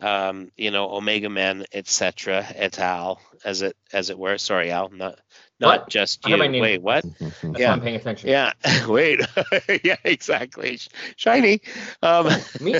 [0.00, 4.90] um, you know omega men etc et al as it as it were sorry al
[4.90, 5.18] not
[5.60, 5.88] not What?
[5.88, 7.68] just you heard wait what That's yeah.
[7.68, 8.30] why I'm paying attention.
[8.30, 8.52] yeah
[8.88, 9.20] wait
[9.84, 10.78] yeah exactly
[11.16, 11.60] shiny
[12.02, 12.28] um
[12.60, 12.74] Me?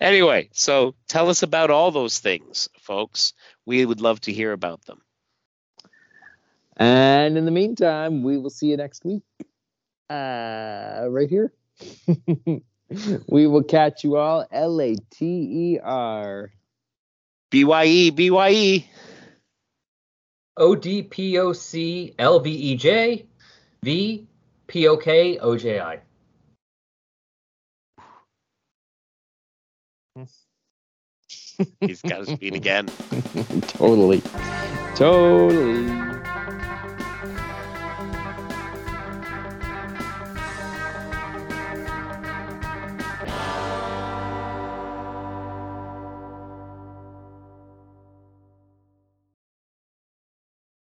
[0.00, 3.32] anyway, so tell us about all those things, folks.
[3.66, 5.00] We would love to hear about them.
[6.76, 9.22] And in the meantime, we will see you next week.
[10.10, 11.52] Uh, right here.
[13.28, 15.24] we will catch you all L A T
[15.74, 16.50] E R.
[17.50, 18.86] BYE, BYE.
[20.56, 23.24] O D P O C L V E J
[23.84, 24.26] V
[24.66, 26.00] P O K O J I.
[31.80, 32.86] He's got his feet again.
[33.68, 34.22] totally.
[34.96, 36.09] Totally.